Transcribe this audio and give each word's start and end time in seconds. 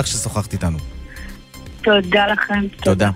לך 0.00 0.06
ששוחחת 0.06 0.52
איתנו. 0.52 0.78
תודה 1.82 2.26
לכם. 2.26 2.66
תודה. 2.82 3.10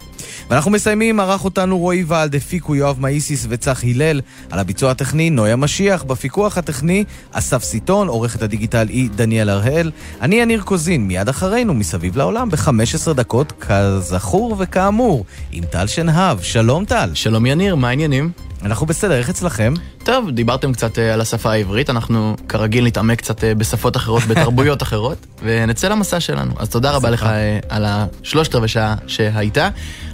ואנחנו 0.50 0.71
מסיימים, 0.71 1.20
ערך 1.20 1.44
אותנו 1.44 1.78
רועי 1.78 2.04
ולד, 2.08 2.34
הפיקו 2.34 2.74
יואב 2.74 3.00
מאיסיס 3.00 3.46
וצח 3.48 3.84
הלל, 3.84 4.21
על 4.50 4.58
הביצוע 4.58 4.90
הטכני 4.90 5.30
נויה 5.30 5.56
משיח, 5.56 6.02
בפיקוח 6.02 6.58
הטכני 6.58 7.04
אסף 7.32 7.62
סיטון, 7.62 8.08
עורכת 8.08 8.42
הדיגיטל 8.42 8.88
היא 8.88 9.10
דניאל 9.10 9.48
הראל, 9.48 9.90
אני 10.20 10.36
יניר 10.36 10.62
קוזין, 10.62 11.08
מיד 11.08 11.28
אחרינו, 11.28 11.74
מסביב 11.74 12.16
לעולם, 12.16 12.50
ב-15 12.50 13.12
דקות, 13.12 13.53
כזכור 13.61 14.57
וכאמור, 14.59 15.25
עם 15.53 15.64
טל 15.64 15.87
שנהב. 15.87 16.43
שלום 16.43 16.85
טל. 16.85 17.11
שלום 17.14 17.46
יניר, 17.46 17.75
מה 17.75 17.89
העניינים? 17.89 18.30
אנחנו 18.62 18.87
בסדר, 18.87 19.14
איך 19.14 19.30
אצלכם? 19.30 19.75
טוב, 20.05 20.30
דיברתם 20.30 20.73
קצת 20.73 20.98
אה, 20.98 21.14
על 21.14 21.20
השפה 21.20 21.52
העברית, 21.52 21.91
אנחנו 21.91 22.37
כרגיל 22.48 22.87
נתעמק 22.87 23.18
קצת 23.18 23.45
אה, 23.45 23.55
בשפות 23.55 23.96
אחרות, 23.96 24.23
בתרבויות 24.23 24.82
אחרות, 24.87 25.27
ונצא 25.43 25.88
למסע 25.88 26.20
שלנו. 26.20 26.55
אז 26.59 26.69
תודה 26.69 26.91
רבה 26.91 27.11
לך 27.11 27.23
אה, 27.23 27.59
על 27.69 27.84
השלושת 27.87 28.55
רבעי 28.55 28.69
שעה 28.69 28.95
שהייתה. 29.06 29.69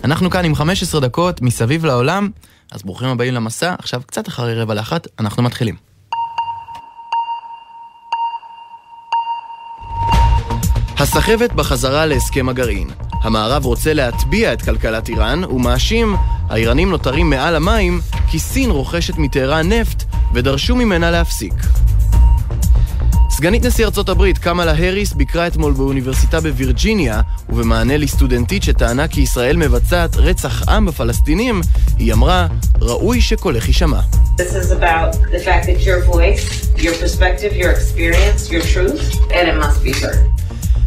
אנחנו 0.04 0.30
כאן 0.30 0.44
עם 0.44 0.54
15 0.54 1.00
דקות 1.00 1.42
מסביב 1.42 1.84
לעולם, 1.84 2.30
אז 2.72 2.82
ברוכים 2.82 3.08
הבאים 3.08 3.34
למסע. 3.34 3.74
עכשיו, 3.78 4.02
קצת 4.06 4.28
אחרי 4.28 4.54
רבע 4.54 4.74
לאחת, 4.74 5.06
אנחנו 5.18 5.42
מתחילים. 5.42 5.89
הסחבת 11.00 11.52
בחזרה 11.52 12.06
להסכם 12.06 12.48
הגרעין. 12.48 12.88
המערב 13.22 13.64
רוצה 13.64 13.94
להטביע 13.94 14.52
את 14.52 14.62
כלכלת 14.62 15.08
איראן 15.08 15.44
ומאשים, 15.44 16.16
האיראנים 16.48 16.90
נותרים 16.90 17.30
מעל 17.30 17.56
המים 17.56 18.00
כי 18.30 18.38
סין 18.38 18.70
רוכשת 18.70 19.18
מטהרן 19.18 19.72
נפט 19.72 20.04
ודרשו 20.34 20.76
ממנה 20.76 21.10
להפסיק. 21.10 21.54
סגנית 23.30 23.64
נשיא 23.64 23.84
ארצות 23.84 24.08
הברית, 24.08 24.38
קמאלה 24.38 24.72
האריס, 24.72 25.12
ביקרה 25.12 25.46
אתמול 25.46 25.72
באוניברסיטה 25.72 26.40
בווירג'יניה, 26.40 27.20
ובמענה 27.48 27.96
לסטודנטית 27.96 28.62
שטענה 28.62 29.08
כי 29.08 29.20
ישראל 29.20 29.56
מבצעת 29.56 30.16
רצח 30.16 30.68
עם 30.68 30.86
בפלסטינים, 30.86 31.60
היא 31.98 32.12
אמרה, 32.12 32.46
ראוי 32.80 33.20
שקולך 33.20 33.68
יישמע. 33.68 34.00
This 34.36 34.42
is 34.42 34.70
about 34.70 35.12
the 35.32 35.40
fact 35.44 35.66
that 35.66 35.80
your 35.86 36.00
voice, 36.14 36.44
your 36.76 36.94
perspective, 36.94 37.52
your 37.56 37.70
experience, 37.70 38.50
your 38.50 38.62
truth, 38.62 39.20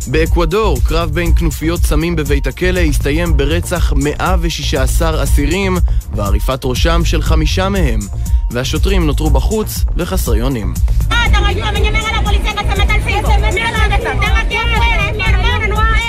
באקוודור, 0.07 0.77
קרב 0.83 1.09
בין 1.09 1.35
כנופיות 1.35 1.81
סמים 1.81 2.15
בבית 2.15 2.47
הכלא 2.47 2.79
הסתיים 2.79 3.37
ברצח 3.37 3.93
116 3.95 5.23
אסירים 5.23 5.77
ועריפת 6.15 6.59
ראשם 6.63 7.05
של 7.05 7.21
חמישה 7.21 7.69
מהם, 7.69 7.99
והשוטרים 8.51 9.05
נותרו 9.05 9.29
בחוץ 9.29 9.83
וחסרי 9.97 10.41
אונים. 10.41 10.73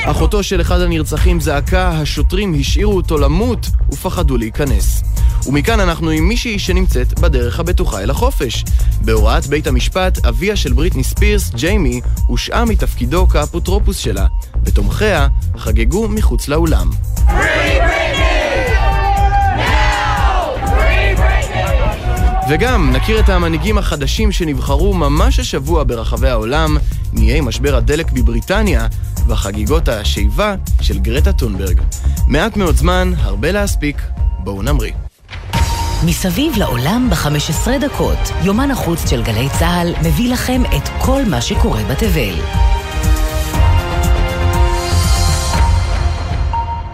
אחותו 0.04 0.42
של 0.42 0.60
אחד 0.60 0.80
הנרצחים 0.80 1.40
זעקה, 1.40 1.88
השוטרים 1.88 2.54
השאירו 2.60 2.96
אותו 2.96 3.18
למות 3.18 3.66
ופחדו 3.92 4.36
להיכנס. 4.36 5.13
ומכאן 5.46 5.80
אנחנו 5.80 6.10
עם 6.10 6.28
מישהי 6.28 6.58
שנמצאת 6.58 7.20
בדרך 7.20 7.60
הבטוחה 7.60 8.02
אל 8.02 8.10
החופש. 8.10 8.64
בהוראת 9.00 9.46
בית 9.46 9.66
המשפט, 9.66 10.24
אביה 10.26 10.56
של 10.56 10.72
בריטני 10.72 11.04
ספירס, 11.04 11.50
ג'יימי, 11.50 12.00
הושעה 12.26 12.64
מתפקידו 12.64 13.28
כאפוטרופוס 13.28 13.96
שלה, 13.96 14.26
ותומכיה 14.64 15.28
חגגו 15.56 16.08
מחוץ 16.08 16.48
לאולם. 16.48 16.90
וגם 22.48 22.90
נכיר 22.92 23.20
את 23.20 23.28
המנהיגים 23.28 23.78
החדשים 23.78 24.32
שנבחרו 24.32 24.94
ממש 24.94 25.38
השבוע 25.38 25.84
ברחבי 25.86 26.28
העולם, 26.28 26.76
נהיה 27.12 27.36
עם 27.36 27.44
משבר 27.48 27.76
הדלק 27.76 28.12
בבריטניה 28.12 28.86
וחגיגות 29.28 29.88
השיבה 29.88 30.54
של 30.80 30.98
גרטה 30.98 31.32
טונברג. 31.32 31.80
מעט 32.28 32.56
מאוד 32.56 32.76
זמן, 32.76 33.12
הרבה 33.16 33.52
להספיק, 33.52 34.02
בואו 34.38 34.62
נמריא. 34.62 34.92
מסביב 36.06 36.56
לעולם 36.56 37.10
ב-15 37.10 37.78
דקות, 37.80 38.18
יומן 38.44 38.70
החוץ 38.70 39.10
של 39.10 39.22
גלי 39.22 39.48
צה"ל 39.58 39.94
מביא 40.08 40.32
לכם 40.32 40.62
את 40.76 40.88
כל 41.04 41.22
מה 41.30 41.40
שקורה 41.40 41.82
בתבל. 41.84 42.34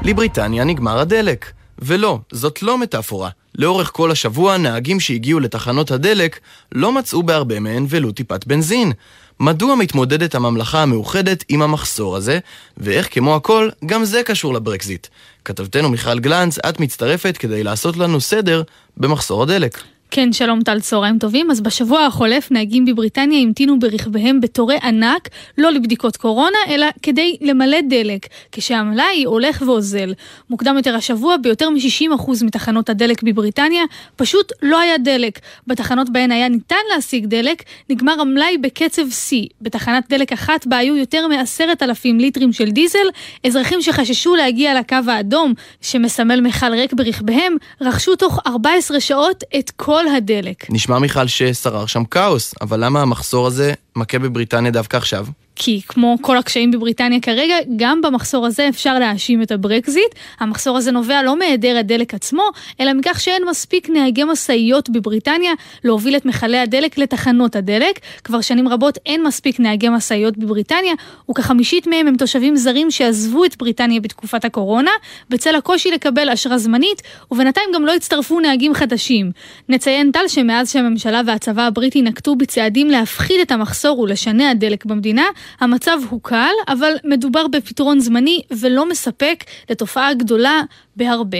לבריטניה 0.03 0.65
נגמר 0.65 0.99
הדלק. 0.99 1.53
ולא, 1.79 2.19
זאת 2.33 2.63
לא 2.63 2.79
מטאפורה. 2.79 3.31
לאורך 3.55 3.91
כל 3.93 4.11
השבוע, 4.11 4.57
נהגים 4.57 5.01
שהגיעו 5.01 5.41
לתחנות 5.41 5.91
הדלק 5.91 6.41
לא 6.73 6.93
מצאו 6.93 7.23
בהרבה 7.23 7.61
מהן 7.61 7.87
ולו 7.89 8.13
טיפת 8.13 8.47
בנזין. 8.47 8.93
מדוע 9.41 9.75
מתמודדת 9.75 10.35
הממלכה 10.35 10.83
המאוחדת 10.83 11.45
עם 11.49 11.63
המחסור 11.63 12.17
הזה, 12.17 12.39
ואיך 12.77 13.15
כמו 13.15 13.37
הכל, 13.37 13.69
גם 13.87 14.05
זה 14.05 14.23
קשור 14.23 14.55
לברקזיט. 14.55 15.07
כתבתנו 15.45 15.91
מיכל 15.91 16.19
גלנץ, 16.19 16.59
את 16.59 16.81
מצטרפת 16.81 17.37
כדי 17.37 17.63
לעשות 17.63 17.97
לנו 17.97 18.21
סדר 18.21 18.63
במחסור 18.97 19.43
הדלק. 19.43 19.83
כן, 20.13 20.33
שלום 20.33 20.63
טל, 20.63 20.81
צהריים 20.81 21.19
טובים. 21.19 21.51
אז 21.51 21.61
בשבוע 21.61 22.07
החולף 22.07 22.51
נהגים 22.51 22.85
בבריטניה 22.85 23.43
המתינו 23.43 23.79
ברכביהם 23.79 24.41
בתורי 24.41 24.77
ענק, 24.83 25.29
לא 25.59 25.73
לבדיקות 25.73 26.17
קורונה, 26.17 26.59
אלא 26.69 26.87
כדי 27.03 27.37
למלא 27.41 27.81
דלק, 27.89 28.27
כשהמלאי 28.53 29.25
הולך 29.25 29.63
ואוזל. 29.67 30.13
מוקדם 30.51 30.77
יותר 30.77 30.95
השבוע, 30.95 31.37
ביותר 31.37 31.71
מ-60% 31.71 32.45
מתחנות 32.45 32.91
הדלק 32.91 33.23
בבריטניה, 33.23 33.85
פשוט 34.17 34.53
לא 34.63 34.81
היה 34.81 34.99
דלק. 34.99 35.39
בתחנות 35.67 36.11
בהן 36.11 36.33
היה 36.33 36.49
ניתן 36.49 36.77
להשיג 36.95 37.27
דלק, 37.27 37.63
נגמר 37.91 38.21
המלאי 38.21 38.59
בקצב 38.59 39.11
שיא. 39.11 39.47
בתחנת 39.61 40.05
דלק 40.09 40.33
אחת 40.33 40.67
בה 40.67 40.77
היו 40.77 40.97
יותר 40.97 41.29
מ-10,000 41.29 42.05
ליטרים 42.05 42.53
של 42.53 42.71
דיזל, 42.71 43.09
אזרחים 43.47 43.83
שחששו 43.83 44.35
להגיע 44.35 44.81
לקו 44.81 44.97
האדום, 45.09 45.55
שמסמל 45.81 46.41
מכל 46.41 46.73
ריק 46.73 46.93
ברכביהם, 46.93 47.57
רכשו 47.81 48.17
תוך 48.17 48.39
14 48.47 49.01
שעות 49.01 49.45
את 49.59 49.71
כל... 49.71 50.00
כל 50.01 50.17
הדלק. 50.17 50.71
נשמע 50.71 50.99
מיכל 50.99 51.27
ששרר 51.27 51.87
שם 51.87 52.05
כאוס, 52.05 52.55
אבל 52.61 52.85
למה 52.85 53.03
המחסור 53.03 53.47
הזה 53.47 53.73
מכה 53.97 54.19
בבריטניה 54.19 54.71
דווקא 54.71 54.97
עכשיו? 54.97 55.27
כי 55.63 55.81
כמו 55.89 56.17
כל 56.21 56.37
הקשיים 56.37 56.71
בבריטניה 56.71 57.21
כרגע, 57.21 57.55
גם 57.77 58.03
במחסור 58.03 58.47
הזה 58.47 58.69
אפשר 58.69 58.99
להאשים 58.99 59.43
את 59.43 59.51
הברקזיט. 59.51 60.15
המחסור 60.41 60.77
הזה 60.77 60.91
נובע 60.91 61.23
לא 61.23 61.39
מהיעדר 61.39 61.77
הדלק 61.79 62.15
עצמו, 62.15 62.43
אלא 62.81 62.93
מכך 62.93 63.21
שאין 63.21 63.43
מספיק 63.51 63.91
נהגי 63.91 64.25
משאיות 64.25 64.91
בבריטניה 64.91 65.53
להוביל 65.85 66.17
את 66.17 66.25
מכלי 66.25 66.59
הדלק 66.59 66.99
לתחנות 66.99 67.57
הדלק. 67.57 68.01
כבר 68.25 68.41
שנים 68.41 68.69
רבות 68.69 68.99
אין 69.07 69.23
מספיק 69.23 69.61
נהגי 69.61 69.89
משאיות 69.89 70.39
בבריטניה, 70.39 70.93
וכחמישית 71.31 71.87
מהם 71.87 72.07
הם 72.07 72.17
תושבים 72.17 72.57
זרים 72.57 72.91
שעזבו 72.91 73.45
את 73.45 73.57
בריטניה 73.57 74.01
בתקופת 74.01 74.45
הקורונה, 74.45 74.91
בצל 75.31 75.55
הקושי 75.55 75.91
לקבל 75.91 76.31
אשרה 76.31 76.59
זמנית, 76.59 77.03
ובינתיים 77.31 77.67
גם 77.75 77.85
לא 77.85 77.95
הצטרפו 77.95 78.41
נהגים 78.41 78.75
חדשים. 78.75 79.33
נציין 79.69 80.11
טל 80.13 80.29
שמאז 80.29 80.73
שהממשלה 80.73 81.21
והצבא 81.27 81.63
הבריטי 81.63 82.03
נקטו 82.03 82.37
בצעדים 82.37 82.91
להפחית 82.91 83.37
את 83.43 83.53
המחסור 83.53 83.99
ולשנע 83.99 84.55
דלק 84.55 84.85
במדינה, 84.85 85.25
המצב 85.61 85.99
הוא 86.09 86.21
קל, 86.23 86.53
אבל 86.69 86.93
מדובר 87.05 87.47
בפתרון 87.49 88.01
זמני 88.01 88.43
ולא 88.61 88.89
מספק 88.89 89.45
לתופעה 89.71 90.15
גדולה 90.15 90.63
בהרבה. 90.97 91.39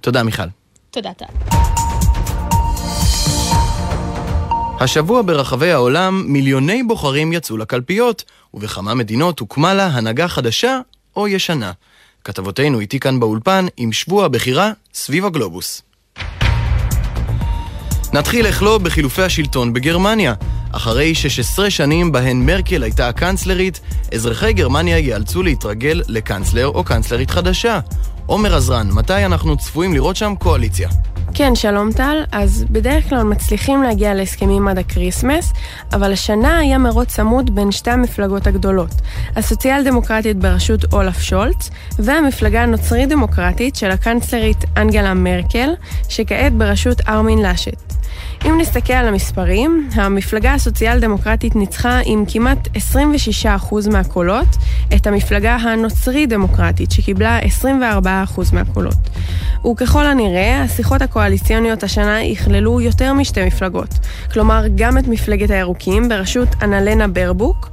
תודה, 0.00 0.22
מיכל. 0.22 0.42
תודה, 0.90 1.12
טל. 1.12 1.24
השבוע 4.80 5.22
ברחבי 5.22 5.70
העולם 5.70 6.24
מיליוני 6.26 6.82
בוחרים 6.82 7.32
יצאו 7.32 7.56
לקלפיות, 7.56 8.24
ובכמה 8.54 8.94
מדינות 8.94 9.38
הוקמה 9.38 9.74
לה 9.74 9.86
הנהגה 9.86 10.28
חדשה 10.28 10.80
או 11.16 11.28
ישנה. 11.28 11.72
כתבותינו 12.24 12.80
איתי 12.80 13.00
כאן 13.00 13.20
באולפן 13.20 13.66
עם 13.76 13.92
שבוע 13.92 14.24
הבחירה 14.24 14.72
סביב 14.94 15.26
הגלובוס. 15.26 15.82
נתחיל 18.12 18.46
לכלוא 18.46 18.78
בחילופי 18.78 19.22
השלטון 19.22 19.72
בגרמניה. 19.72 20.34
אחרי 20.72 21.14
16 21.14 21.70
שנים 21.70 22.12
בהן 22.12 22.46
מרקל 22.46 22.82
הייתה 22.82 23.08
הקנצלרית, 23.08 23.80
אזרחי 24.14 24.52
גרמניה 24.52 24.98
ייאלצו 24.98 25.42
להתרגל 25.42 26.02
לקנצלר 26.08 26.66
או 26.66 26.84
קנצלרית 26.84 27.30
חדשה. 27.30 27.80
עומר 28.26 28.56
עזרן, 28.56 28.88
מתי 28.92 29.24
אנחנו 29.24 29.56
צפויים 29.56 29.94
לראות 29.94 30.16
שם 30.16 30.34
קואליציה? 30.38 30.88
כן, 31.34 31.54
שלום 31.54 31.92
טל. 31.92 32.16
אז 32.32 32.64
בדרך 32.70 33.08
כלל 33.08 33.22
מצליחים 33.22 33.82
להגיע 33.82 34.14
להסכמים 34.14 34.68
עד 34.68 34.78
הקריסמס, 34.78 35.52
אבל 35.92 36.12
השנה 36.12 36.58
היה 36.58 36.78
מרוץ 36.78 37.08
צמוד 37.08 37.54
בין 37.54 37.72
שתי 37.72 37.90
המפלגות 37.90 38.46
הגדולות, 38.46 38.90
הסוציאל 39.36 39.84
דמוקרטית 39.84 40.36
בראשות 40.36 40.92
אולף 40.92 41.20
שולץ, 41.20 41.70
והמפלגה 41.98 42.62
הנוצרי 42.62 43.06
דמוקרטית 43.06 43.76
של 43.76 43.90
הקנצלרית 43.90 44.64
אנגלה 44.76 45.14
מרקל, 45.14 45.70
שכעת 46.08 46.52
בראשות 46.52 47.00
ארמין 47.08 47.38
לאשט. 47.38 47.94
אם 48.46 48.58
נסתכל 48.60 48.92
על 48.92 49.08
המספרים, 49.08 49.88
המפלגה 49.94 50.54
הסוציאל 50.54 51.00
דמוקרטית 51.00 51.56
ניצחה 51.56 52.00
עם 52.04 52.24
כמעט 52.28 52.68
26% 53.44 53.90
מהקולות 53.92 54.46
את 54.96 55.06
המפלגה 55.06 55.56
הנוצרי 55.56 56.26
דמוקרטית 56.26 56.90
שקיבלה 56.90 57.40
24% 57.62 58.04
מהקולות. 58.52 58.96
וככל 59.70 60.06
הנראה, 60.06 60.62
השיחות 60.62 61.02
הקואליציוניות 61.02 61.82
השנה 61.82 62.22
יכללו 62.22 62.80
יותר 62.80 63.12
משתי 63.12 63.46
מפלגות, 63.46 63.94
כלומר 64.32 64.64
גם 64.74 64.98
את 64.98 65.08
מפלגת 65.08 65.50
הירוקים 65.50 66.08
בראשות 66.08 66.48
אנלנה 66.62 67.08
ברבוק, 67.08 67.70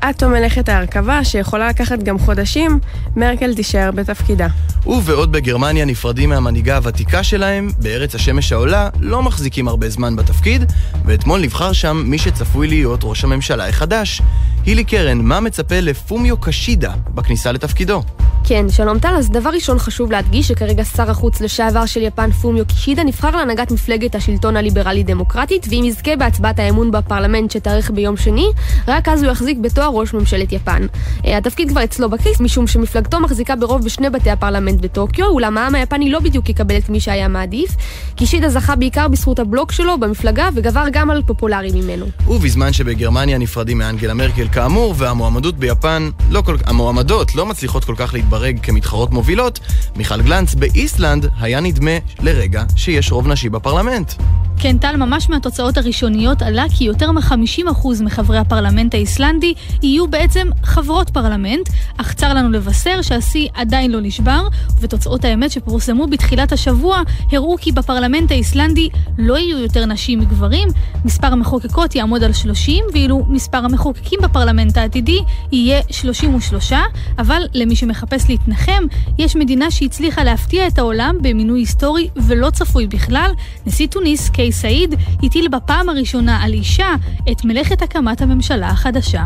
עד 0.00 0.14
תום 0.14 0.32
מלאכת 0.32 0.68
ההרכבה, 0.68 1.24
שיכולה 1.24 1.68
לקחת 1.68 1.98
גם 1.98 2.18
חודשים, 2.18 2.78
מרקל 3.16 3.54
תישאר 3.54 3.90
בתפקידה. 3.90 4.46
ובעוד 4.86 5.32
בגרמניה 5.32 5.84
נפרדים 5.84 6.28
מהמנהיגה 6.28 6.76
הוותיקה 6.76 7.22
שלהם, 7.22 7.70
בארץ 7.78 8.14
השמש 8.14 8.52
העולה 8.52 8.88
לא 9.00 9.22
מחזיקים 9.22 9.68
הרבה 9.68 9.88
זמן 9.88 10.05
בתפקיד, 10.14 10.72
ואתמול 11.04 11.40
נבחר 11.40 11.72
שם 11.72 12.02
מי 12.06 12.18
שצפוי 12.18 12.68
להיות 12.68 13.00
ראש 13.02 13.24
הממשלה 13.24 13.68
החדש. 13.68 14.22
הילי 14.66 14.84
קרן, 14.84 15.18
מה 15.20 15.40
מצפה 15.40 15.80
לפומיו 15.80 16.36
קשידה 16.36 16.92
בכניסה 17.14 17.52
לתפקידו? 17.52 18.02
כן, 18.48 18.66
שלום 18.68 18.98
טל. 18.98 19.14
אז 19.18 19.30
דבר 19.30 19.50
ראשון 19.50 19.78
חשוב 19.78 20.12
להדגיש 20.12 20.48
שכרגע 20.48 20.84
שר 20.84 21.10
החוץ 21.10 21.40
לשעבר 21.40 21.86
של 21.86 22.02
יפן 22.02 22.30
פומיו 22.30 22.66
קישידה 22.66 23.04
נבחר 23.04 23.36
להנהגת 23.36 23.70
מפלגת 23.70 24.14
השלטון 24.14 24.56
הליברלי-דמוקרטית, 24.56 25.66
ואם 25.70 25.84
יזכה 25.84 26.16
בהצבעת 26.16 26.58
האמון 26.58 26.90
בפרלמנט 26.90 27.50
שתארך 27.50 27.90
ביום 27.90 28.16
שני, 28.16 28.46
רק 28.88 29.08
אז 29.08 29.22
הוא 29.22 29.32
יחזיק 29.32 29.58
בתואר 29.58 29.88
ראש 29.88 30.14
ממשלת 30.14 30.52
יפן. 30.52 30.86
אה, 31.26 31.38
התפקיד 31.38 31.68
כבר 31.68 31.84
אצלו 31.84 32.10
בכיס, 32.10 32.40
משום 32.40 32.66
שמפלגתו 32.66 33.20
מחזיקה 33.20 33.56
ברוב 33.56 33.84
בשני 33.84 34.10
בתי 34.10 34.30
הפרלמנט 34.30 34.80
בטוקיו, 34.80 35.26
אולם 35.26 35.58
העם 35.58 35.74
היפני 35.74 36.10
לא 36.10 36.20
בדיוק 36.20 36.48
יקבל 36.48 36.76
את 36.76 36.88
מי 36.88 37.00
שהיה 37.00 37.28
מעדיף. 37.28 37.70
קישידה 38.16 38.48
זכה 38.48 38.76
בעיקר 38.76 39.08
בזכות 39.08 39.38
הבלוק 39.38 39.72
שלו 39.72 39.98
במפלגה, 39.98 40.48
וגבר 40.54 40.84
גם 40.92 41.10
על 41.10 41.22
פופולרי 41.22 41.70
ממנו. 41.74 42.06
ובזמן 42.28 42.72
שבגרמניה 42.72 43.38
נפרדים 43.38 43.78
מאנגלה 43.78 44.14
מרקל 44.14 44.48
כאמור, 44.48 44.94
והמועמדות 44.96 45.56
ביפן, 45.56 46.10
לא 46.30 46.42
כל... 46.42 46.56
המועמדות 46.64 47.34
לא 47.34 47.46
מצליחות 47.46 47.84
כל 47.84 47.94
כך 47.96 48.14
להתברג 48.38 48.58
כמתחרות 48.62 49.10
מובילות, 49.10 49.60
מיכל 49.96 50.22
גלנץ 50.22 50.54
באיסלנד 50.54 51.30
היה 51.40 51.60
נדמה 51.60 51.90
לרגע 52.20 52.64
שיש 52.76 53.12
רוב 53.12 53.28
נשי 53.28 53.48
בפרלמנט. 53.48 54.12
כן, 54.58 54.78
טל, 54.78 54.96
ממש 54.96 55.30
מהתוצאות 55.30 55.76
הראשוניות 55.76 56.42
עלה 56.42 56.64
כי 56.78 56.84
יותר 56.84 57.12
מ-50% 57.12 58.02
מחברי 58.04 58.38
הפרלמנט 58.38 58.94
האיסלנדי 58.94 59.54
יהיו 59.82 60.08
בעצם 60.08 60.48
חברות 60.62 61.10
פרלמנט, 61.10 61.68
אך 61.96 62.14
צר 62.14 62.34
לנו 62.34 62.50
לבשר 62.50 63.02
שהשיא 63.02 63.48
עדיין 63.54 63.90
לא 63.90 64.00
נשבר, 64.00 64.48
ותוצאות 64.80 65.24
האמת 65.24 65.50
שפורסמו 65.50 66.06
בתחילת 66.06 66.52
השבוע 66.52 67.02
הראו 67.32 67.56
כי 67.60 67.72
בפרלמנט 67.72 68.30
האיסלנדי 68.30 68.88
לא 69.18 69.38
יהיו 69.38 69.58
יותר 69.58 69.86
נשים 69.86 70.18
מגברים, 70.18 70.68
מספר 71.04 71.26
המחוקקות 71.26 71.94
יעמוד 71.94 72.22
על 72.22 72.32
30, 72.32 72.84
ואילו 72.92 73.24
מספר 73.28 73.58
המחוקקים 73.58 74.18
בפרלמנט 74.22 74.76
העתידי 74.76 75.20
יהיה 75.52 75.80
33, 75.90 76.72
אבל 77.18 77.42
למי 77.54 77.76
שמחפש 77.76 78.28
להתנחם, 78.28 78.84
יש 79.18 79.36
מדינה 79.36 79.70
שהצליחה 79.70 80.24
להפתיע 80.24 80.66
את 80.66 80.78
העולם 80.78 81.16
במינוי 81.20 81.60
היסטורי 81.60 82.08
ולא 82.16 82.50
צפוי 82.50 82.86
בכלל, 82.86 83.30
נשיא 83.66 83.86
תוניס, 83.86 84.28
קיי 84.28 84.45
סעיד, 84.52 84.94
הטיל 85.22 85.48
בפעם 85.48 85.88
הראשונה 85.88 86.42
על 86.42 86.52
אישה 86.52 86.94
את 87.32 87.44
מלאכת 87.44 87.82
הקמת 87.82 88.20
הממשלה 88.20 88.68
החדשה. 88.68 89.24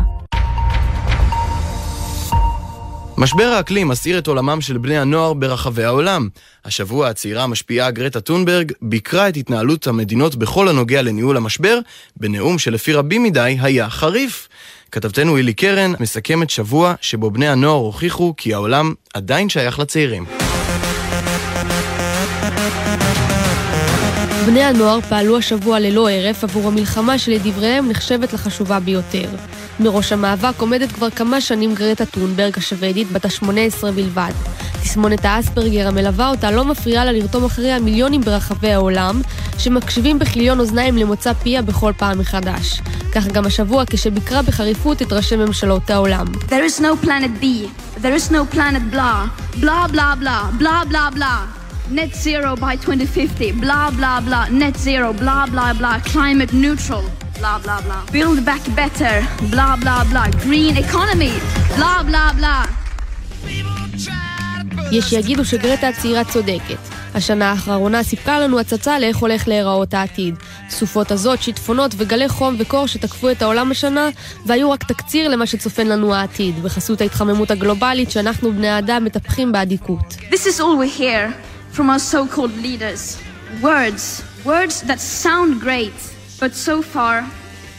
משבר 3.17 3.43
האקלים 3.43 3.87
מסעיר 3.87 4.17
את 4.17 4.27
עולמם 4.27 4.61
של 4.61 4.77
בני 4.77 4.97
הנוער 4.97 5.33
ברחבי 5.33 5.83
העולם. 5.83 6.29
השבוע 6.65 7.07
הצעירה 7.07 7.43
המשפיעה 7.43 7.91
גרטה 7.91 8.21
טונברג 8.21 8.71
ביקרה 8.81 9.29
את 9.29 9.37
התנהלות 9.37 9.87
המדינות 9.87 10.35
בכל 10.35 10.67
הנוגע 10.67 11.01
לניהול 11.01 11.37
המשבר, 11.37 11.79
בנאום 12.17 12.59
שלפי 12.59 12.93
רבים 12.93 13.23
מדי 13.23 13.57
היה 13.61 13.89
חריף. 13.89 14.47
כתבתנו 14.91 15.35
הילי 15.35 15.53
קרן 15.53 15.93
מסכמת 15.99 16.49
שבוע 16.49 16.93
שבו 17.01 17.31
בני 17.31 17.47
הנוער 17.47 17.75
הוכיחו 17.75 18.33
כי 18.37 18.53
העולם 18.53 18.93
עדיין 19.13 19.49
שייך 19.49 19.79
לצעירים. 19.79 20.25
בני 24.45 24.63
הנוער 24.63 25.01
פעלו 25.01 25.37
השבוע 25.37 25.79
ללא 25.79 26.09
הרף 26.09 26.43
עבור 26.43 26.67
המלחמה 26.67 27.17
שלדבריהם 27.17 27.89
נחשבת 27.89 28.33
לחשובה 28.33 28.79
ביותר. 28.79 29.29
מראש 29.79 30.11
המאבק 30.11 30.61
עומדת 30.61 30.91
כבר 30.91 31.09
כמה 31.09 31.41
שנים 31.41 31.75
גרטה 31.75 32.05
טונברג 32.05 32.57
השוודית, 32.57 33.11
בת 33.11 33.25
ה-18 33.25 33.91
בלבד. 33.95 34.31
תסמונת 34.83 35.25
האספרגר 35.25 35.87
המלווה 35.87 36.29
אותה 36.29 36.51
לא 36.51 36.65
מפריעה 36.65 37.05
לה 37.05 37.11
לרתום 37.11 37.45
אחריה 37.45 37.79
מיליונים 37.79 38.21
ברחבי 38.21 38.71
העולם, 38.71 39.21
שמקשיבים 39.57 40.19
בכיליון 40.19 40.59
אוזניים 40.59 40.97
למוצא 40.97 41.33
פיה 41.33 41.61
בכל 41.61 41.91
פעם 41.97 42.19
מחדש. 42.19 42.81
כך 43.11 43.27
גם 43.27 43.45
השבוע 43.45 43.83
כשביקרה 43.89 44.41
בחריפות 44.41 45.01
את 45.01 45.13
ראשי 45.13 45.35
ממשלות 45.35 45.89
העולם. 45.89 46.25
There 46.47 46.79
is 46.79 46.81
no 46.81 47.05
planet 47.05 47.43
B, 47.43 47.45
there 48.01 48.15
is 48.19 48.31
no 48.31 48.55
planet 48.55 48.93
blah, 48.93 49.27
blah 49.59 49.87
blah 49.93 50.15
blah, 50.21 50.59
blah 50.59 50.83
blah 50.91 51.17
blah. 51.17 51.60
Net 51.91 52.15
zero 52.15 52.55
by 52.55 52.77
2050, 52.77 53.51
blah 53.51 53.91
blah 53.91 54.21
blah, 54.21 54.47
net 54.49 54.77
zero, 54.77 55.11
blah 55.11 55.45
blah 55.45 55.73
blah, 55.73 55.99
climate 55.99 56.53
neutral, 56.53 57.03
blah 57.39 57.59
blah 57.59 57.81
blah. 57.81 58.01
Build 58.13 58.45
back 58.45 58.63
better, 58.79 59.15
blah 59.53 59.75
blah 59.75 60.03
blah, 60.11 60.27
green 60.45 60.77
economy, 60.77 61.33
blah 61.75 62.01
blah 62.03 62.31
blah. 62.39 62.65
יש 64.91 65.05
שיגידו 65.09 65.45
שגרטה 65.45 65.87
הצעירה 65.87 66.23
צודקת. 66.23 66.77
השנה 67.15 67.49
האחרונה 67.51 68.03
סיפקה 68.03 68.39
לנו 68.39 68.59
הצצה 68.59 68.99
לאיך 68.99 69.17
הולך 69.17 69.47
להיראות 69.47 69.93
העתיד. 69.93 70.35
סופות 70.69 71.11
הזאת, 71.11 71.41
שיטפונות 71.41 71.91
וגלי 71.97 72.29
חום 72.29 72.55
וקור 72.59 72.87
שתקפו 72.87 73.29
את 73.29 73.41
העולם 73.41 73.71
השנה, 73.71 74.09
והיו 74.45 74.71
רק 74.71 74.83
תקציר 74.83 75.29
למה 75.29 75.45
שצופן 75.45 75.87
לנו 75.87 76.15
העתיד, 76.15 76.63
בחסות 76.63 77.01
ההתחממות 77.01 77.51
הגלובלית 77.51 78.11
שאנחנו 78.11 78.53
בני 78.53 78.69
האדם 78.69 79.05
מטפחים 79.05 79.51
באדיקות. 79.51 80.15
This 80.29 80.45
is 80.45 80.59
all 80.59 80.77
we 80.77 80.99
hear 80.99 81.50
from 81.75 81.89
our 81.89 81.99
so-called 81.99 82.55
leaders. 82.67 83.01
Words, 83.61 84.23
words 84.45 84.75
that 84.89 84.99
sound 84.99 85.61
great, 85.61 85.97
but 86.39 86.51
so 86.53 86.81
far 86.81 87.23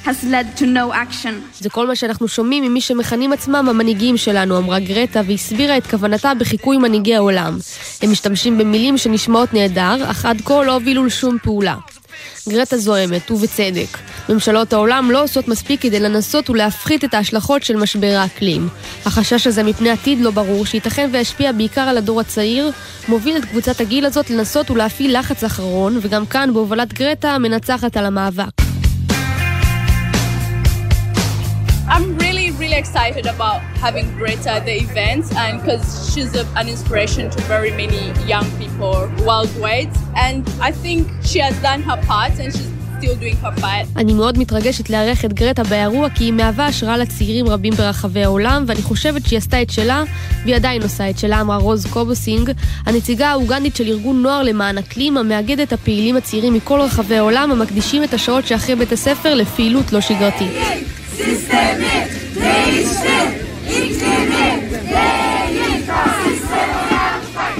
has 0.05 0.19
led 0.25 0.47
to 0.57 0.67
no 0.67 0.93
action. 0.93 1.35
זה 1.61 1.71
כל 1.71 1.87
מה 1.87 1.97
שאנחנו 1.97 2.29
שומעים 2.29 2.65
ממי 2.65 2.81
שמכנים 2.81 3.33
עצמם 3.33 3.69
המנהיגים 3.69 4.17
שלנו, 4.17 4.59
אמרה 4.59 4.81
גרטה, 4.81 5.21
והסבירה 5.27 5.77
את 5.77 5.87
כוונתה 5.87 6.35
בחיקוי 6.35 6.77
מנהיגי 6.77 7.15
העולם. 7.15 7.59
הם 8.03 8.11
משתמשים 8.11 8.59
במילים 8.59 8.99
שנשמעות 8.99 9.55
נהדר, 9.55 10.11
אך 10.11 10.25
עד 10.25 10.41
כה 10.45 10.65
לא 10.65 10.75
הובילו 10.75 11.05
לשום 11.05 11.39
פעולה. 11.43 11.77
גרטה 12.49 12.77
זוהמת, 12.77 13.31
ובצדק. 13.31 13.99
ממשלות 14.29 14.73
העולם 14.73 15.11
לא 15.11 15.23
עושות 15.23 15.49
מספיק 15.49 15.83
כדי 15.83 16.01
לנסות 16.01 16.51
ולהפחית 16.51 17.05
את 17.05 17.15
ההשלכות 17.15 17.63
של 17.63 17.77
משבר 17.77 18.17
האקלים. 18.19 18.69
החשש 19.07 19.47
הזה 19.47 19.63
מפני 19.63 19.91
עתיד 19.91 20.21
לא 20.21 20.31
ברור, 20.31 20.67
שייתכן 20.67 21.11
וישפיע 21.13 21.53
בעיקר 21.53 21.81
על 21.81 21.99
הדור 21.99 22.21
הצעיר, 22.21 22.71
מוביל 23.09 23.37
את 23.37 23.45
קבוצת 23.45 23.81
הגיל 23.81 24.07
הזאת 24.07 24.31
לנסות 24.31 24.71
ולהפעיל 24.71 25.19
לחץ 25.19 25.45
אחרון, 25.45 25.99
וגם 26.03 26.27
כאן 26.27 26.51
בהובלת 26.53 26.93
גרטה 26.93 27.39
מנצחת 27.39 27.97
על 27.97 28.07
המאבק. 28.07 28.72
Excited 32.85 33.27
about 33.37 33.61
having 33.85 34.07
Greta 34.19 34.51
at 34.59 34.65
the 34.71 34.77
event 34.87 35.25
and 35.43 35.53
because 35.61 35.85
she's 36.11 36.33
a, 36.43 36.45
an 36.61 36.67
inspiration 36.75 37.25
to 37.35 37.39
very 37.55 37.73
many 37.83 38.03
young 38.33 38.49
people 38.63 38.97
worldwide. 39.29 39.93
And 40.27 40.41
I 40.69 40.71
think 40.83 41.01
she 41.31 41.39
has 41.47 41.55
done 41.69 41.81
her 41.89 41.99
part 42.11 42.35
and 42.43 42.49
she's 42.57 42.71
still 42.99 43.17
doing 43.25 43.37
her 43.45 43.55
part. 43.61 43.87
אני 43.97 44.15
מאוד 44.15 44.39
מתרגשת 44.39 44.91
לארח 44.91 45.25
את 45.25 45.33
גרטה 45.33 45.63
באירוע 45.65 46.09
כי 46.11 46.25
היא 46.25 46.33
מהווה 46.33 46.67
השראה 46.67 46.97
לצעירים 46.97 47.49
רבים 47.49 47.73
ברחבי 47.73 48.25
העולם 48.25 48.65
ואני 48.67 48.83
חושבת 48.83 49.27
שהיא 49.27 49.37
עשתה 49.39 49.63
את 49.63 49.71
שלה 49.71 50.03
והיא 50.43 50.57
עדיין 50.57 50.83
עושה 50.83 51.11
את 51.11 51.19
שלה, 51.19 51.41
אמרה 51.41 51.57
רוז 51.57 51.87
קובוסינג, 51.87 52.51
הנציגה 52.87 53.29
האוגנדית 53.29 53.77
של 53.77 53.87
ארגון 53.87 54.23
נוער 54.23 54.43
למען 54.43 54.79
אקלים 54.79 55.17
המאגד 55.17 55.61
את 55.61 55.73
הפעילים 55.73 56.17
הצעירים 56.17 56.55
מכל 56.55 56.81
רחבי 56.81 57.17
העולם 57.17 57.53
המקדישים 57.53 58.05
את 58.05 58.15
השעות 58.15 58.47
שאחרי 58.47 58.75
בית 58.75 58.93
הספר 58.93 59.35
לפעילות 59.35 59.93
לא 59.93 60.01
שגרתית. 60.01 60.53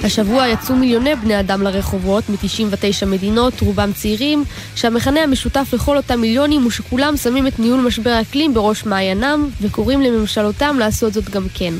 השבוע 0.05 0.49
יצאו 0.49 0.77
מיליוני 0.77 1.15
בני 1.15 1.41
אדם 1.41 1.63
לרחובות 1.63 2.25
מ-99 2.29 3.07
מדינות, 3.07 3.61
רובם 3.61 3.93
צעירים, 3.93 4.45
שהמכנה 4.75 5.21
המשותף 5.21 5.69
לכל 5.73 5.97
אותם 5.97 6.21
מיליונים 6.21 6.63
הוא 6.63 6.71
שכולם 6.71 7.17
שמים 7.17 7.47
את 7.47 7.59
ניהול 7.59 7.81
משבר 7.81 8.11
האקלים 8.11 8.55
בראש 8.55 8.87
מעיינם, 8.87 9.49
וקוראים 9.61 10.01
לממשלותם 10.01 10.77
לעשות 10.79 11.13
זאת 11.13 11.31
גם 11.31 11.47
כן. 11.55 11.75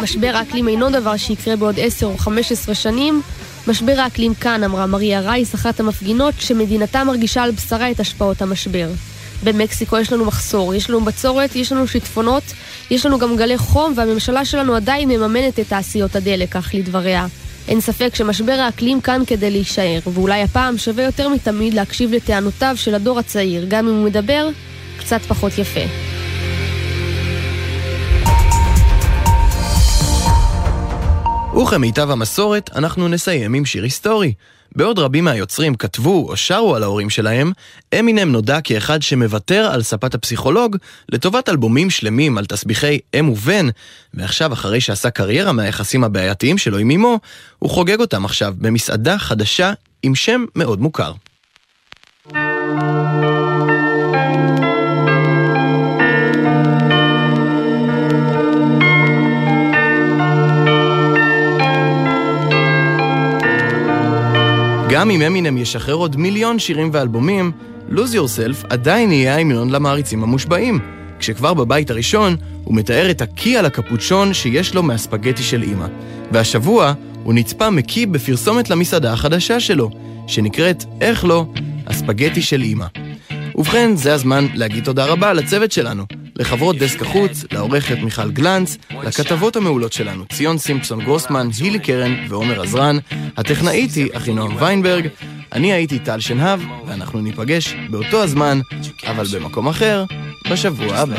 משבר 0.00 0.30
האקלים 0.34 0.68
אינו 0.68 0.90
דבר 0.90 1.16
שיקרה 1.16 1.56
בעוד 1.56 1.74
10 1.78 2.06
או 2.06 2.18
15 2.18 2.74
שנים, 2.74 3.22
משבר 3.66 4.00
האקלים 4.00 4.34
כאן, 4.34 4.64
אמרה 4.64 4.86
מריה 4.86 5.20
רייס, 5.20 5.54
אחת 5.54 5.80
המפגינות, 5.80 6.34
שמדינתה 6.38 7.04
מרגישה 7.04 7.42
על 7.42 7.50
בשרה 7.50 7.90
את 7.90 8.00
השפעות 8.00 8.42
המשבר. 8.42 8.88
במקסיקו 9.44 9.98
יש 9.98 10.12
לנו 10.12 10.24
מחסור, 10.24 10.74
יש 10.74 10.90
לנו 10.90 11.00
בצורת, 11.00 11.56
יש 11.56 11.72
לנו 11.72 11.86
שיטפונות, 11.88 12.42
יש 12.90 13.06
לנו 13.06 13.18
גם 13.18 13.36
גלי 13.36 13.58
חום, 13.58 13.92
והממשלה 13.96 14.44
שלנו 14.44 14.74
עדיין 14.74 15.08
מממנת 15.08 15.58
את 15.58 15.68
תעשיות 15.68 16.16
הדלק, 16.16 16.52
כך 16.52 16.70
לדבריה. 16.74 17.26
אין 17.68 17.80
ספק 17.80 18.14
שמשבר 18.14 18.52
האקלים 18.52 19.00
כאן 19.00 19.22
כדי 19.26 19.50
להישאר, 19.50 19.98
ואולי 20.06 20.42
הפעם 20.42 20.78
שווה 20.78 21.04
יותר 21.04 21.28
מתמיד 21.28 21.74
להקשיב 21.74 22.12
לטענותיו 22.12 22.74
של 22.76 22.94
הדור 22.94 23.18
הצעיר, 23.18 23.64
גם 23.68 23.88
אם 23.88 23.94
הוא 23.94 24.04
מדבר 24.04 24.48
קצת 24.98 25.20
פחות 25.20 25.58
יפה. 25.58 26.11
וכמיטב 31.56 32.10
המסורת, 32.10 32.70
אנחנו 32.76 33.08
נסיים 33.08 33.54
עם 33.54 33.64
שיר 33.64 33.82
היסטורי. 33.82 34.32
בעוד 34.76 34.98
רבים 34.98 35.24
מהיוצרים 35.24 35.74
כתבו 35.74 36.26
או 36.28 36.36
שרו 36.36 36.76
על 36.76 36.82
ההורים 36.82 37.10
שלהם, 37.10 37.52
אמינם 37.98 38.32
נודע 38.32 38.60
כאחד 38.60 39.02
שמוותר 39.02 39.70
על 39.72 39.82
ספת 39.82 40.14
הפסיכולוג 40.14 40.76
לטובת 41.08 41.48
אלבומים 41.48 41.90
שלמים 41.90 42.38
על 42.38 42.46
תסביכי 42.46 42.98
אם 43.20 43.28
ובן, 43.28 43.66
ועכשיו 44.14 44.52
אחרי 44.52 44.80
שעשה 44.80 45.10
קריירה 45.10 45.52
מהיחסים 45.52 46.04
הבעייתיים 46.04 46.58
שלו 46.58 46.78
עם 46.78 46.90
אמו, 46.90 47.18
הוא 47.58 47.70
חוגג 47.70 48.00
אותם 48.00 48.24
עכשיו 48.24 48.54
במסעדה 48.58 49.18
חדשה 49.18 49.72
עם 50.02 50.14
שם 50.14 50.44
מאוד 50.56 50.80
מוכר. 50.80 51.12
גם 64.92 65.10
אם 65.10 65.22
אמינם 65.22 65.58
ישחרר 65.58 65.94
עוד 65.94 66.16
מיליון 66.16 66.58
שירים 66.58 66.90
ואלבומים, 66.92 67.52
לוז 67.88 68.14
יורסלף 68.14 68.64
עדיין 68.64 69.12
יהיה 69.12 69.34
ההמנון 69.34 69.70
למעריצים 69.70 70.22
המושבעים. 70.22 70.78
כשכבר 71.18 71.54
בבית 71.54 71.90
הראשון, 71.90 72.36
הוא 72.64 72.74
מתאר 72.74 73.10
את 73.10 73.20
הקי 73.22 73.56
על 73.56 73.66
הקפוצ'ון 73.66 74.34
שיש 74.34 74.74
לו 74.74 74.82
מהספגטי 74.82 75.42
של 75.42 75.62
אימא. 75.62 75.86
והשבוע, 76.32 76.92
הוא 77.22 77.34
נצפה 77.34 77.70
מקיא 77.70 78.06
בפרסומת 78.06 78.70
למסעדה 78.70 79.12
החדשה 79.12 79.60
שלו, 79.60 79.90
שנקראת, 80.26 80.84
איך 81.00 81.24
לא, 81.24 81.46
הספגטי 81.86 82.42
של 82.42 82.62
אימא. 82.62 82.86
ובכן, 83.54 83.96
זה 83.96 84.14
הזמן 84.14 84.46
להגיד 84.54 84.84
תודה 84.84 85.06
רבה 85.06 85.32
לצוות 85.32 85.72
שלנו, 85.72 86.04
לחברות 86.36 86.78
דסק 86.78 87.02
החוץ, 87.02 87.44
לעורכת 87.52 87.98
מיכל 87.98 88.30
גלנץ, 88.30 88.76
לכתבות 89.02 89.56
המעולות 89.56 89.92
שלנו, 89.92 90.24
ציון 90.32 90.58
סימפסון 90.58 91.04
גרוסמן, 91.04 91.48
הילי 91.60 91.78
קרן 91.78 92.14
ועומר 92.28 92.62
עזרן, 92.62 92.98
הטכנאית 93.36 93.94
היא 93.94 94.10
אחינועם 94.12 94.56
ויינברג, 94.56 95.08
אני 95.52 95.72
הייתי 95.72 95.98
טל 95.98 96.20
שנהב, 96.20 96.60
ואנחנו 96.86 97.20
ניפגש 97.20 97.74
באותו 97.90 98.22
הזמן, 98.22 98.60
אבל 99.06 99.24
במקום 99.32 99.68
אחר, 99.68 100.04
בשבוע 100.50 100.96
הבא. 100.96 101.16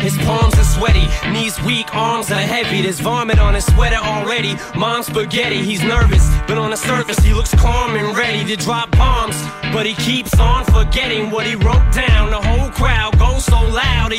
His 0.00 0.16
palms 0.18 0.54
are 0.58 0.64
sweaty, 0.64 1.06
knees 1.30 1.60
weak, 1.62 1.94
arms 1.94 2.30
are 2.30 2.40
heavy. 2.40 2.82
There's 2.82 3.00
vomit 3.00 3.38
on 3.38 3.54
his 3.54 3.66
sweater 3.66 3.96
already. 3.96 4.56
Mom's 4.74 5.06
spaghetti, 5.06 5.62
he's 5.62 5.82
nervous, 5.82 6.26
but 6.46 6.56
on 6.56 6.70
the 6.70 6.76
surface 6.76 7.18
he 7.18 7.34
looks 7.34 7.54
calm 7.54 7.96
and 7.96 8.16
ready 8.16 8.44
to 8.44 8.56
drop 8.56 8.90
bombs. 8.92 9.36
But 9.72 9.84
he 9.84 9.94
keeps 9.94 10.38
on 10.40 10.64
forgetting 10.64 11.30
what 11.30 11.46
he 11.46 11.54
wrote 11.54 11.92
down. 11.92 12.30
The 12.30 12.40
whole 12.40 12.70
crowd 12.70 13.18
goes 13.18 13.44
so 13.44 13.60
loud, 13.60 14.12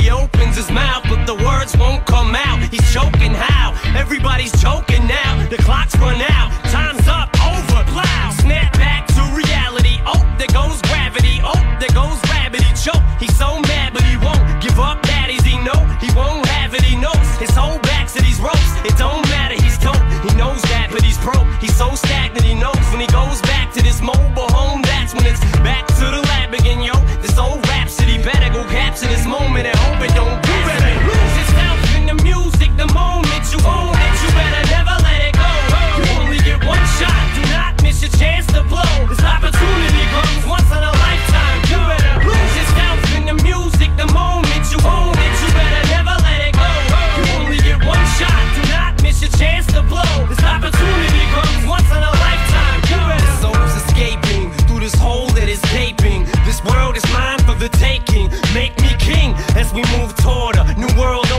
World 56.66 56.96
is 56.96 57.04
mine 57.12 57.40
for 57.40 57.56
the 57.56 57.70
taking. 57.70 58.30
Make 58.54 58.80
me 58.82 58.94
king 59.00 59.34
as 59.56 59.74
we 59.74 59.82
move 59.98 60.16
toward 60.18 60.58
a 60.58 60.74
new 60.76 60.92
world 61.00 61.31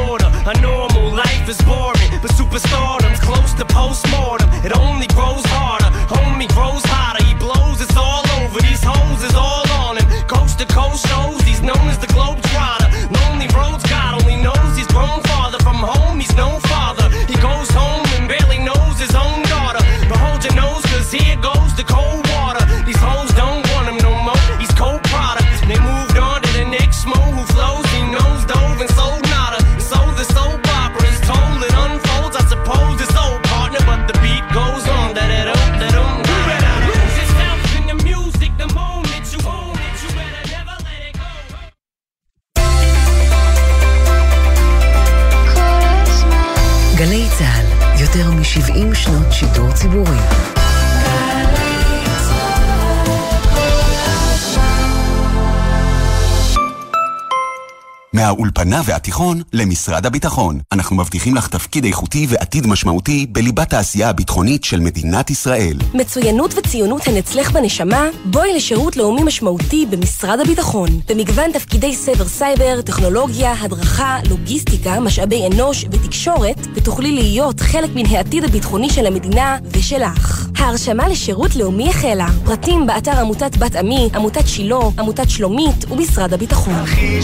מהאולפנה 58.23 58.81
והתיכון 58.85 59.43
למשרד 59.53 60.07
הביטחון. 60.07 60.59
אנחנו 60.73 60.97
מבטיחים 60.97 61.35
לך 61.35 61.49
תפקיד 61.49 61.85
איכותי 61.85 62.27
ועתיד 62.29 62.67
משמעותי 62.67 63.27
בליבת 63.27 63.73
העשייה 63.73 64.09
הביטחונית 64.09 64.65
של 64.65 64.81
מדינת 64.81 65.31
ישראל. 65.31 65.77
מצוינות 65.95 66.55
וציונות 66.59 67.09
הן 67.09 67.17
אצלך 67.17 67.51
בנשמה? 67.53 68.09
בואי 68.25 68.57
לשירות 68.57 68.97
לאומי 68.97 69.23
משמעותי 69.23 69.87
במשרד 69.91 70.41
הביטחון. 70.41 70.89
במגוון 71.09 71.53
תפקידי 71.53 71.95
סבר 71.95 72.29
סייבר, 72.29 72.83
טכנולוגיה, 72.83 73.55
הדרכה, 73.61 74.19
לוגיסטיקה, 74.31 75.01
משאבי 75.01 75.47
אנוש 75.47 75.85
ותקשורת, 75.91 76.67
ותוכלי 76.75 77.13
להיות 77.13 77.61
חלק 77.61 77.91
מן 77.95 78.07
העתיד 78.07 78.45
הביטחוני 78.45 78.91
של 78.91 79.07
המדינה 79.07 79.59
ושלך. 79.71 80.49
ההרשמה 80.59 81.09
לשירות 81.09 81.57
לאומי 81.57 81.89
החלה. 81.91 82.27
פרטים 82.45 82.87
באתר 82.87 83.21
עמותת 83.21 83.57
בת 83.57 83.77
עמי, 83.77 84.09
עמותת 84.15 84.49
שילה, 84.49 84.79
עמותת 84.99 85.31
שלומית 85.31 85.85
ומשרד 85.91 86.33
הביטחון. 86.33 86.75
הכי 86.75 87.23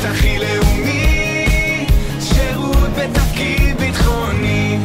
שירות, 0.00 0.16
הכי 0.16 0.38
לאומי, 0.38 1.86
שירות 2.20 2.88
בתפקיד 2.98 3.76
ביטחוני. 3.78 4.78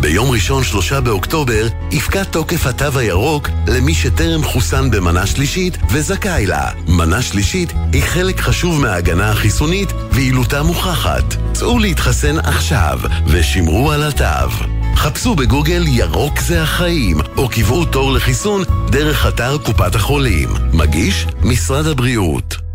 ביום 0.00 0.30
ראשון, 0.30 0.64
שלושה 0.64 1.00
באוקטובר, 1.00 1.66
יפקע 1.90 2.24
תוקף 2.24 2.66
התו 2.66 2.98
הירוק 2.98 3.48
למי 3.66 3.94
שטרם 3.94 4.44
חוסן 4.44 4.90
במנה 4.90 5.26
שלישית 5.26 5.78
וזכאי 5.90 6.46
לה. 6.46 6.70
מנה 6.88 7.22
שלישית 7.22 7.72
היא 7.92 8.02
חלק 8.02 8.40
חשוב 8.40 8.80
מההגנה 8.80 9.30
החיסונית 9.30 9.88
ויעילותה 10.12 10.62
מוכחת. 10.62 11.34
צאו 11.52 11.78
להתחסן 11.78 12.38
עכשיו 12.38 13.00
ושמרו 13.26 13.92
על 13.92 14.02
התו. 14.02 14.64
חפשו 14.94 15.34
בגוגל 15.34 15.84
ירוק 15.86 16.40
זה 16.40 16.62
החיים, 16.62 17.16
או 17.36 17.48
קבעו 17.48 17.84
תור 17.84 18.12
לחיסון 18.12 18.62
דרך 18.90 19.26
אתר 19.26 19.58
קופת 19.58 19.94
החולים. 19.94 20.48
מגיש 20.72 21.26
משרד 21.42 21.86
הבריאות. 21.86 22.67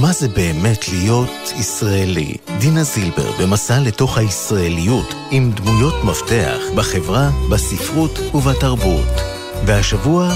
מה 0.00 0.12
זה 0.12 0.28
באמת 0.28 0.88
להיות 0.88 1.52
ישראלי? 1.58 2.34
דינה 2.58 2.82
זילבר 2.82 3.30
במסע 3.40 3.80
לתוך 3.80 4.18
הישראליות 4.18 5.14
עם 5.30 5.50
דמויות 5.50 5.94
מפתח 6.04 6.58
בחברה, 6.74 7.30
בספרות 7.50 8.18
ובתרבות. 8.34 9.20
והשבוע, 9.66 10.28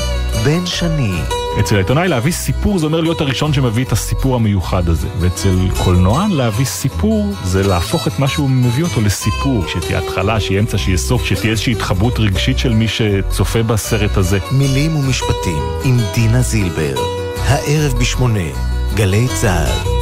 בן 0.45 0.67
שני. 0.67 1.13
אצל 1.61 1.75
העיתונאי 1.77 2.09
להביא 2.09 2.33
סיפור 2.33 2.79
זה 2.79 2.87
אומר 2.87 3.01
להיות 3.01 3.21
הראשון 3.21 3.53
שמביא 3.53 3.85
את 3.85 3.93
הסיפור 3.93 4.35
המיוחד 4.35 4.89
הזה. 4.89 5.09
ואצל 5.21 5.69
קולנוען 5.85 6.31
להביא 6.31 6.67
סיפור 6.67 7.27
זה 7.45 7.63
להפוך 7.63 8.07
את 8.07 8.19
מה 8.19 8.29
שהוא 8.29 8.51
מביא 8.51 8.85
אותו 8.85 9.01
לסיפור. 9.01 9.65
שתהיה 9.69 9.99
התחלה, 9.99 10.41
שיהיה 10.41 10.61
אמצע, 10.61 10.79
שיהיה 10.79 10.99
סוף, 10.99 11.25
שתהיה 11.25 11.51
איזושהי 11.51 11.73
התחברות 11.73 12.19
רגשית 12.19 12.59
של 12.59 12.73
מי 12.73 12.89
שצופה 12.89 13.63
בסרט 13.63 14.17
הזה. 14.17 14.39
מילים 14.53 14.97
ומשפטים 14.97 15.63
עם 15.85 15.99
דינה 16.15 16.43
זילבר. 16.43 16.95
הערב 17.45 17.93
בשמונה, 17.99 18.70
גלי 18.95 19.29
צה"ל. 19.41 20.01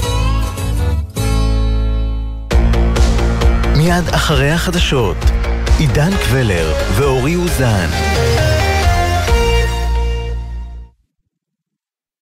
מיד 3.76 4.08
אחרי 4.08 4.50
החדשות, 4.50 5.16
עידן 5.78 6.10
קבלר 6.16 6.72
ואורי 6.96 7.36
אוזן. 7.36 7.86